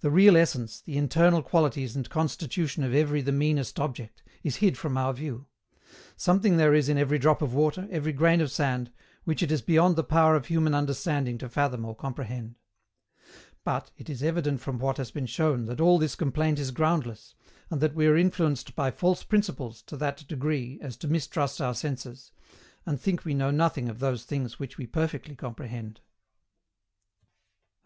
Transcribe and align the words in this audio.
The 0.00 0.10
real 0.10 0.36
essence, 0.36 0.78
the 0.82 0.98
internal 0.98 1.42
qualities 1.42 1.96
and 1.96 2.10
constitution 2.10 2.84
of 2.84 2.92
every 2.92 3.22
the 3.22 3.32
meanest 3.32 3.80
object, 3.80 4.22
is 4.42 4.56
hid 4.56 4.76
from 4.76 4.98
our 4.98 5.14
view; 5.14 5.46
something 6.18 6.58
there 6.58 6.74
is 6.74 6.90
in 6.90 6.98
every 6.98 7.18
drop 7.18 7.40
of 7.40 7.54
water, 7.54 7.88
every 7.90 8.12
grain 8.12 8.42
of 8.42 8.50
sand, 8.50 8.92
which 9.24 9.42
it 9.42 9.50
is 9.50 9.62
beyond 9.62 9.96
the 9.96 10.04
power 10.04 10.36
of 10.36 10.48
human 10.48 10.74
understanding 10.74 11.38
to 11.38 11.48
fathom 11.48 11.86
or 11.86 11.96
comprehend. 11.96 12.56
But, 13.64 13.90
it 13.96 14.10
is 14.10 14.22
evident 14.22 14.60
from 14.60 14.78
what 14.78 14.98
has 14.98 15.10
been 15.10 15.24
shown 15.24 15.64
that 15.64 15.80
all 15.80 15.98
this 15.98 16.14
complaint 16.14 16.58
is 16.58 16.70
groundless, 16.70 17.34
and 17.70 17.80
that 17.80 17.94
we 17.94 18.06
are 18.06 18.18
influenced 18.18 18.76
by 18.76 18.90
false 18.90 19.24
principles 19.24 19.80
to 19.84 19.96
that 19.96 20.28
degree 20.28 20.78
as 20.82 20.94
to 20.98 21.08
mistrust 21.08 21.58
our 21.58 21.72
senses, 21.74 22.32
and 22.84 23.00
think 23.00 23.24
we 23.24 23.32
know 23.32 23.50
nothing 23.50 23.88
of 23.88 23.98
those 23.98 24.24
things 24.26 24.58
which 24.58 24.76
we 24.76 24.86
perfectly 24.86 25.34
comprehend. 25.34 26.00
102. 26.00 26.00